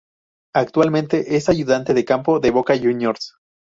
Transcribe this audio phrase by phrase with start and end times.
[0.55, 3.35] Actualmente es ayudante de campo de Boca Juniors.